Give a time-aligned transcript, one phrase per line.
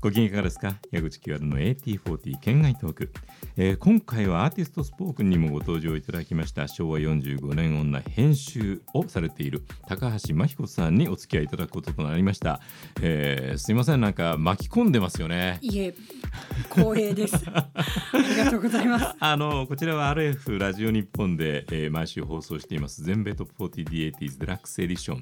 [0.00, 0.76] ご機嫌いかがですか？
[0.92, 3.12] 矢口清の AT40 県外トーク、
[3.58, 6.68] えー、今回はアーティストスポークンにもご登場いただきました。
[6.68, 12.62] 昭和45年女編集をされている高橋真彦さんにお付き合いいただくこととなりました、
[13.02, 14.00] えー、すいません。
[14.00, 15.58] なんか巻き込んでますよね。
[15.60, 15.94] いえ
[16.74, 17.36] 光栄です。
[17.52, 17.68] あ
[18.14, 19.14] りがとうございます。
[19.20, 23.02] あのこちらは RF ラジオ日本で、えー、毎週放送しています。
[23.02, 25.20] 全米トップ 40D80s デラックスエディション、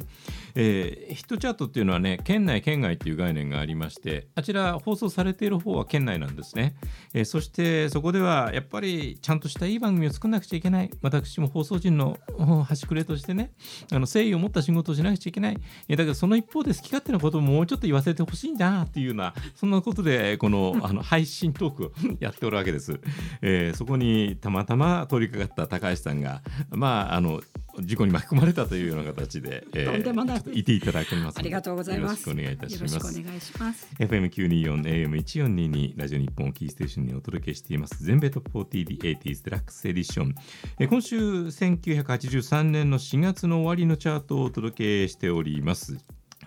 [0.55, 6.75] えー、ヒットチャートっていうのはね県内県外っていう概念がありましてあちら放送されている方は県内なんですね、
[7.15, 10.91] えー、そしてそこではやっぱりちゃんとしたいい番組を作らなくちゃいけない。
[11.03, 12.19] 私も放送人の
[12.65, 13.53] 端くれとしてね
[13.91, 15.55] あの誠意を持った仕事をしなくちゃいけない。
[15.55, 23.01] だけどその一方で好き勝手なことももうちょっと言わせてほしいんだなっていうようなそんなことでこの あの配信トークを やっておるわけです、
[23.43, 27.41] えー、そこにたまたま通りかかった高橋さんがまああの
[27.83, 32.29] 事故に巻き込まれたというような形で、えー、いていただけますありがとうございます。
[32.29, 32.97] よろしくお願いいたします。
[33.21, 33.89] お願いします。
[33.99, 40.35] FM 九二四 AM 一四二二ラジオ日本キーステーションにお届けしています全米トップ40 d 80s デラックスエディション。
[40.79, 45.99] えー、今週千九百八十三年の四月の終わりのチャートをお届けしております。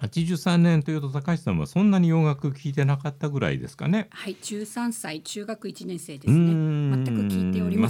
[0.01, 4.07] 83年というと高橋さんはそんなに洋楽聞いてなかったぐらいですかね。
[4.11, 7.00] はい、13歳中学1年生ですね。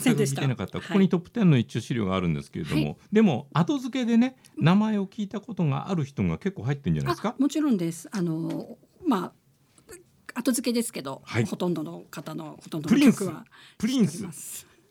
[0.04, 0.42] 全く聞いておりませんでした。
[0.42, 0.88] 全く聞いてなかった。
[0.88, 7.36] ここにトップ10の一応資料があるんですけれども、はい、でも後付けでね名前を聞いたことがある人が結構入ってるんじゃないですか？
[7.38, 8.10] もちろんです。
[8.12, 9.32] あのまあ
[10.34, 13.46] 後付けですけど、はい、ほとんどの方のほとんどの曲は
[13.78, 14.26] プリンス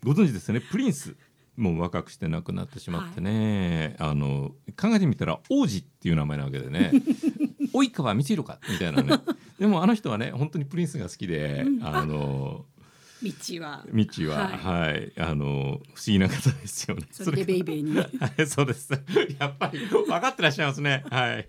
[0.04, 0.60] ご存知ですね？
[0.60, 1.16] プリンス。
[1.56, 6.90] もう若くして亡くなってしまってね、はい、あの考えてみたら王子っていう名前なわけでね
[7.74, 9.20] 及川光弘かみたいなね
[9.58, 12.64] でもあの人はね本当にプリンスが好きで、うん、あの
[13.22, 17.06] 道は道は、はい、はい、あの不思議な方ですよね。
[17.10, 17.96] それでベイベーに。
[17.96, 18.04] は
[18.38, 18.90] い、そうです。
[19.38, 21.04] やっぱり分かってらっしゃいますね。
[21.10, 21.48] はい。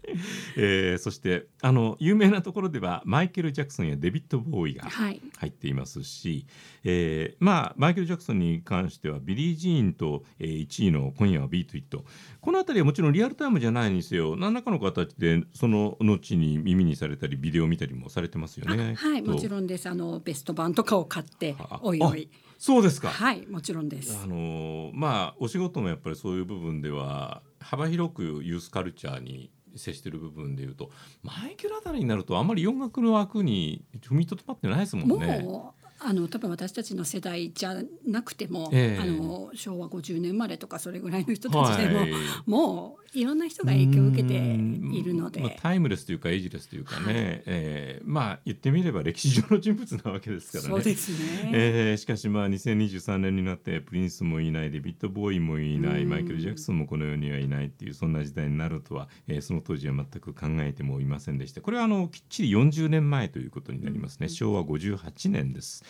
[0.58, 6.46] えー、そしてあの有名なところではマイケル・ジャクソンやデビッド・ボウイが入っていますし、はい、
[6.84, 12.04] えー、まあマイケル・ジャクソンに関してはビリー・ジーンと、えー、1位の今夜はビート・イット。
[12.42, 18.96] この辺りはもちろんリアルタイムじゃないにせよ何らかの形でその後に耳にされたりビデオを見たりもされてますよね。
[18.96, 19.88] はいもちろんです。
[19.88, 22.30] あのベスト盤とかを買っておいおい。
[22.58, 23.10] そうですか。
[23.10, 24.20] はいもちろんです。
[24.24, 30.92] あのまあお仕事もやっぱりそういう部分では幅広くユースカルチャーに接している部分でいうと
[31.24, 35.42] マイケルあたりになるとあんまり音楽の枠に踏みとどまってないですもんね。
[35.42, 35.74] も
[36.04, 37.76] あの多分私たちの世代じゃ
[38.08, 42.12] なくても、えー、あの昭和50年生まれとかそれぐらいの人たちでも、はい、
[42.48, 47.14] もういろんな人が影響を受けているので、まあ、タイムレスというかエイジレスというかね、はい、
[47.46, 50.70] えー、まあ言ってみれば歴史上の人物なわけですからね。
[50.70, 61.60] そうですね、えー、しかしまあ2023年になってプリンスもいないデビッド・ボーイもいないマイケル・ジャクソンもこの世にはいないっていうそんな時代になるとは、えー、その当時は全く考えてもいませんでした。
[61.60, 65.84] これはあのきっちり40年前ということになりますね、昭和58年です。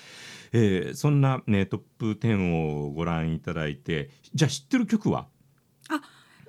[0.53, 5.27] えー、そんな、ね、トップ10をご覧いただいてじゃあ知ってる曲は？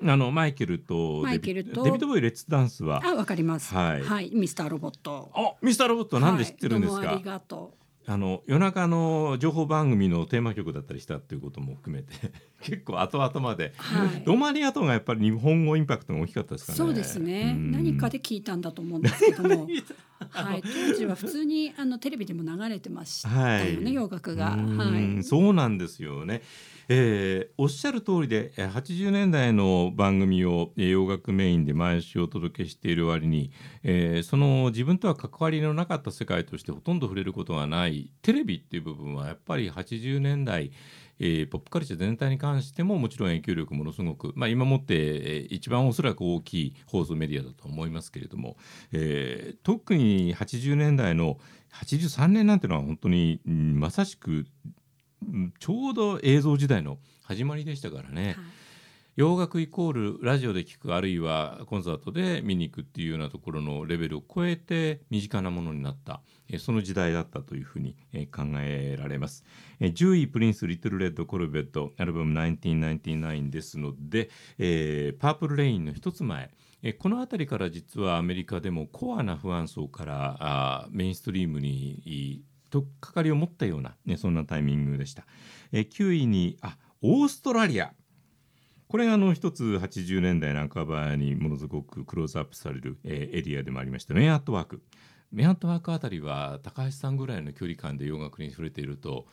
[0.04, 5.30] ああのマイケルとマイケルとデビッド・ボーイレッツダンスはあわかります、はい、はい、ミスターロボット。
[5.34, 7.82] あミスターロボットなんで知ってるんですか、はい、ありがとう。
[8.04, 12.12] あの夜中の情報番組のテーマ曲だったりしたっていうことも含めて
[12.60, 16.78] 結構後々まで、はい、ロマリアとがやっぱり日本語インパクトが大きかったですかね。
[16.78, 17.54] そうですね。
[17.54, 19.68] 何かで聞いたんだと思うんですけども、
[20.30, 23.34] はい、当時は普通にあのテレビでも流れてましたよ
[23.80, 24.56] ね、はい、洋楽が。
[24.56, 26.42] はい、そうなんですよね。
[26.88, 40.72] えー、おっしゃる通りで80年代の番組を洋楽メインで毎週お届けしている割に、えー、その自分とは関わりのなかった世界としてほとんど触れることがないテレビっていう部分はやっぱり80年代
[41.24, 48.56] えー、ポップカルチャー全体に関してももちろん影響力ものすごく、まあ、今もって、一番おそらく大きい放送メディアだと思いますけれども、
[48.90, 51.38] えー、特に80年代の
[51.72, 54.46] 83年なんてのは本当に、まさしく
[55.58, 58.26] ちょうど映像時代の始まりでしたからね。
[58.26, 58.34] はい。
[59.14, 66.22] 洋楽イコールラジオで聴くあるいはコンサートで見に行くっていうようなところのレベルを超えて身近なものになった。
[66.58, 67.94] その時代だったというふうに
[68.34, 69.44] 考えられます。
[69.80, 76.50] 10位プリンス・リトル・レッド・コルベットアルバム1999ですので、えー、パープル・レインの一つ前。
[76.98, 82.42] この辺りから実はアメリカでもコアな不安層からあメインストリームに
[82.72, 85.26] とっかかりを持ったような、ね、そんなタイミングでした。
[85.72, 87.92] え9位にあオーストラリア。
[88.88, 94.14] これがあの一つ80年代半ばにものすごくクローズアップされる、えー、エリアでもありました。
[94.14, 94.82] メンアットワーク。
[95.30, 99.26] メンアットワークあたりは高橋さんぐらいの距離感で洋楽に触れていると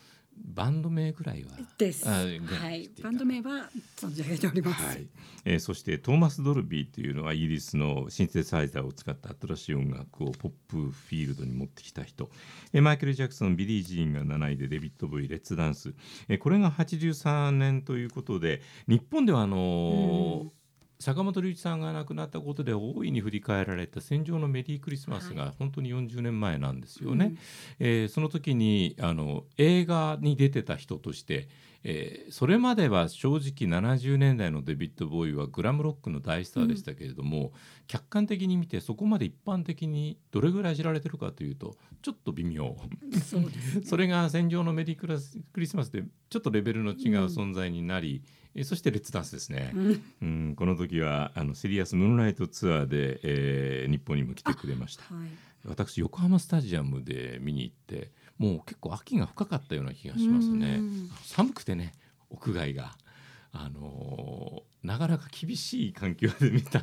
[0.45, 2.07] バンド名ぐらいはです。
[2.07, 2.89] はい。
[3.01, 5.07] バンド名は存じ上げております、はい。
[5.45, 12.29] えー、そしてトーマス・ドルビーというのはイギリスのシンセサイザーを使った新しい音楽をポップフィールドに持ってきた人、
[12.73, 15.93] えー、マイケル・ジャクソンビリー・ジーンが7位でデビッド・ブイ・レッツ・ダンス、
[16.27, 20.58] えー、これが83年ということで日本ではあのー
[21.01, 27.25] 坂本龍一さんが亡くなったことで大いに振り返られた「戦場のメリークリスマス」が本当に40年前なんですよね。
[27.25, 27.37] はい、
[27.79, 31.47] えー、その時にあの映画に出てた人として、
[31.85, 33.39] えー、それまでは正直
[33.79, 37.51] 70年代のデビッド・ボーイはグラムロックの大スターでしたけれども、うん、
[37.87, 42.75] 客観的に見てそこまで一般的にどれぐらい知られてるかというとちょっと微妙。
[43.23, 43.47] そ、ね,
[43.97, 44.97] れが「戦場のメリー
[45.53, 46.95] クリスマス」でちょっとレベルの違う
[47.27, 48.21] 存在になり、
[48.55, 55.27] えそしてレッツダンスですね、うん、うん、この時はあのシリアスムーンライトツアーで、えー、日本にも来てくれました、はい、
[55.65, 60.79] 私横浜スタジアムで見に行ってもう結構秋が深かったような気がしますね。
[61.25, 61.91] 寒くてね
[62.29, 62.95] 屋外が。
[63.51, 66.81] あのー、なかなか厳しい環境で見た。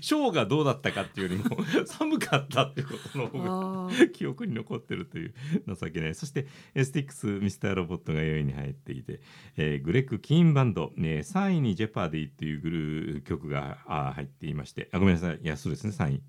[0.00, 5.34] ショーがどうだったかっていうよりも寒かったっていうことの方が記憶に残ってるという
[5.66, 9.20] 情けないそしてスティックスミスターロボットが4位に入っていて、
[9.56, 13.78] えー、グレッグ・キーンバンド、ね、3位にジェパーディっていうグルー曲が
[14.14, 14.88] 入っていまして。
[14.92, 15.40] あごめんなさい。
[15.42, 15.92] いやそうですね。
[15.92, 16.22] 3位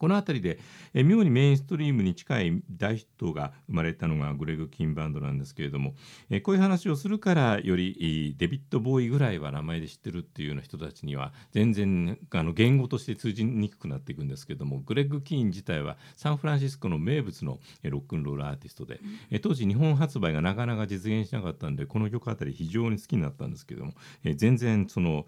[0.00, 0.58] この辺りで、
[0.94, 5.94] え妙にメインストリームに近い大ヒットが生まれたのがグレッグ・キーンバンドなんですけれども、
[6.30, 19.00] えこういう話をするからよりデビッド・ボウイぐらいは名前で知ってるっていうような人たちには全然あの言語として通じにくくなっていくんですけれどもグレッグ・キーン自体はサンフランシスコの名物のロックンロールアーティストで、
[19.30, 23.92] え当時日本発売がなかなか実現しなかったんでこの曲あたり非常に好きになったんですけれども、
[24.24, 25.26] え全然その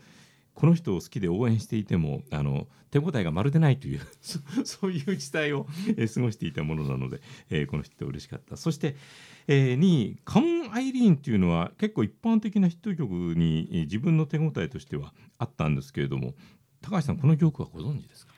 [0.54, 4.00] この人を好きで応援していてもあの手応えがまるでないという
[4.64, 5.66] そういう時代を、
[5.96, 8.56] えー、過ごしていたものなので、えー、この人嬉しかった。
[8.56, 8.96] そして、
[9.48, 16.34] えー、2位「カモン・アイリーン」というのは結構一般的なヒット曲に、えー、自分の手応えとしてはあったんですけれども
[16.82, 18.32] 高橋さんこの曲はご存知ですか？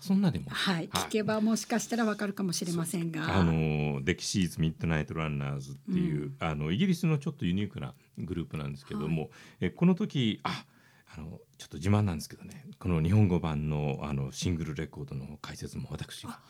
[0.00, 9.30] そんなでも、はい、聞けばもしかしたらわかるかもしれませんが、あのデキシーズ・ミッドナイト・ランナーズっていう、うん、あのイギリスのちょっとユニークなグループなんですけれども、はい、
[9.60, 10.66] えこの時あ
[11.16, 12.66] あのちょっと自慢なんですけどね。
[12.78, 16.40] この日本語版のあのシングルレコードの解説も私が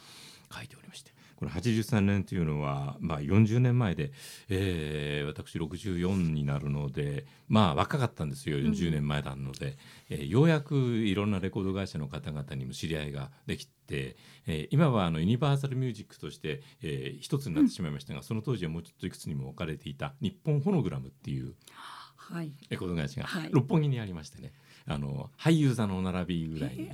[0.55, 1.13] 書いておりまして。
[1.37, 4.13] この83年というのは、まあ、40年前で、
[4.49, 8.59] えー、私64になるのでまあ若かったんですよ。
[8.59, 9.75] 40年前なので、うん、
[10.11, 21.55] えー、ようやくいろんなレコード会社の方々にも知り合いができて、えー、今はあのユニバーサルミュージックとして、えー、一つになってしまいましたが、うん、その当時はもうちょっといくつにも分かれていた日本フォノグラムっていう。
[22.33, 24.53] はい、レコード会社が六本木にありましてね、
[24.87, 26.91] あの俳優座の並びぐらいに、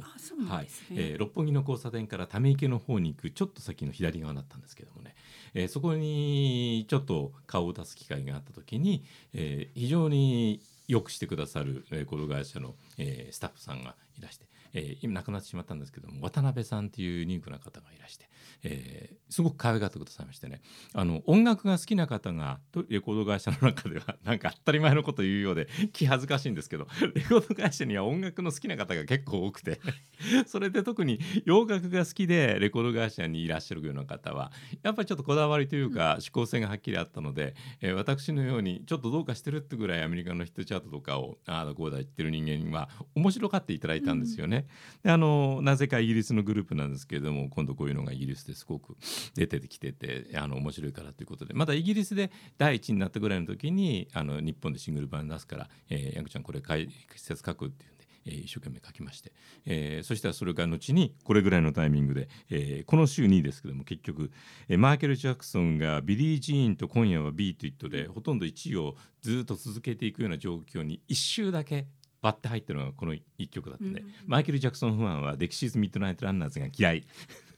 [0.48, 0.68] はい。
[0.92, 5.14] えー、六本木の交差点からため池の方に行くちょっと先の左側だったんですけどもね、
[5.54, 9.04] えー、そこにちょっと顔を出す機会があった時に、
[9.34, 18.28] えー、非常によくしてくださるレコード会社の、えー、スタッフさんがいらして、えー、今亡くなってしまったんですけども渡辺さんっていうユニークな方がいらして、
[18.62, 20.60] えー、すごく可愛がってくださいましてね
[20.92, 29.80] あの音楽が好きな方がレコード会社の中では なんか当たり前のこと言うようで気恥ずかしいんですけどレコード会社には音楽の好きな方が結構多くて
[30.46, 34.52] それで特に洋楽が好きでレコード会社にいらっしゃるような方は
[34.82, 44.58] やっぱりちょっとこだわりというか指向性がはっきりあったので、えー、私のようにちょっとどうかしてるってぐらいアメリカのヒットチャートとかをああこうだ言ってる人間は面白がっていただいたんですよね。
[44.58, 44.59] うん、
[45.02, 48.96] であのなぜかイギリスのグループなんですけれども今度こういうのがイギリスですごく
[49.34, 58.00] 出てきててあの面白いからということでまだイギリスで第一になったぐらいの時にあの日本でシングル版出すから「えー、ヤグちゃんこれ解説書く」っていうんで。
[58.26, 59.32] えー、一生懸命書きまして、
[59.66, 64.30] えー、そしたらそれから後にこれぐらいのタイミングで、えー、この週2位ですけども結局、
[64.68, 71.86] えー、マイケル・ジャクソンがビリー・ジーンと今夜はビート・イットでほとんど1位をずっと続けていくような状況に1週だけ
[72.22, 77.04] 割って入ってるのがこの1曲だったんで、うん、マイケル・ジャクソンファンは「デキシーズ・ミッドナイト・ランナーズ」が嫌い。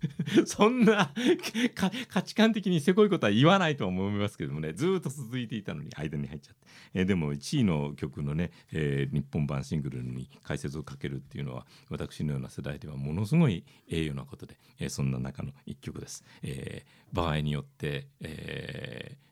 [0.46, 1.12] そんな
[2.08, 4.72] 価値観的にせこいことは言わないと思いますけどもね。
[4.72, 16.24] ずっと続いていたのに間に入っちゃって、えー、でも1位の曲のね、えー、日本版シングルに解説をかけるっていうのは私のような世代ではものすごい栄誉なことで、えー、そんな中の1曲です。
[16.42, 18.71] えー、場合によって、えー、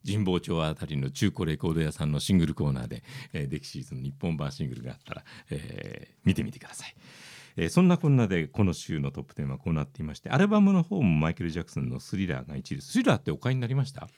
[0.07, 3.03] 神保町あたりの中古レコード屋さんのシングルコーナーで、
[3.33, 6.95] えー、デキシーズの日本版シングルがあったら、えー、見てみてください。
[7.57, 14.09] えー、そんなこんなでこの週のトップ10はこうなっていましてアルバムの方もマイケル・ジャクソンの「スリラー」が1位スリラーってお買いになりました？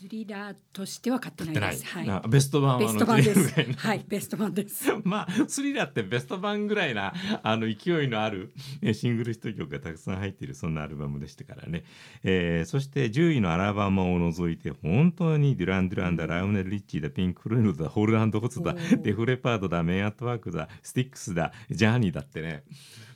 [0.00, 1.84] スリラーとしては買ってないです。
[1.84, 2.28] はい。
[2.30, 3.76] ベスト版ベスト版です。
[3.76, 4.90] はい、ベスト版です。
[5.04, 8.50] まあスリラーってベスト版ぐらいなあの勢いのある
[8.94, 11.84] シングルヒット曲がたくさん入っているそんなアルバムでしたからね。
[12.22, 22.64] えー、そして10位のアラバマを除いて本当にデュラン・デュランだ、ラウネル・リッチーだ、ピンク・フロイドだ、ホールアンド・ホツだ、デフレパードだ、メイアットワークだ、スティックスだ、ジャーニーだってね。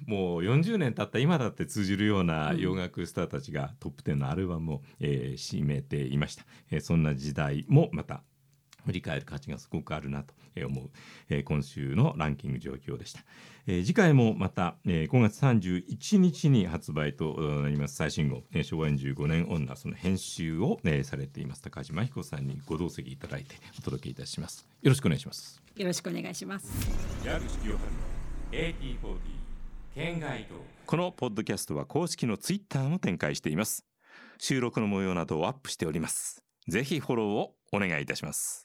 [0.07, 8.23] もう40年経った今だって通じるような洋楽スターたちがトップ10のアルバムを、えー、占めていました、えー、そんな時代もまた
[8.85, 10.35] 振り返る価値がすごくあるなと
[10.67, 10.91] 思う、
[11.29, 13.21] えー、今週のランキング状況でした、
[13.67, 17.97] えー、次回もまた、えー、5月31日に発売となります。
[17.97, 21.63] 最新号、えー、昭和45年女その編集を、えー、されています。
[21.63, 24.67] 高島彦さんにご同席いただいてお届けいたします。
[24.83, 25.63] よろしくお願いします。
[25.77, 26.71] よろしくお願いします。
[27.25, 28.15] 矢口清春の
[28.53, 29.44] AT40
[29.95, 30.45] 県外
[30.87, 33.85] このポッドキャストは公式のツイッターも展開しています。
[34.39, 36.43] 収録の模様などをアップしております。
[36.67, 38.64] ぜひフォローをお願いいたします。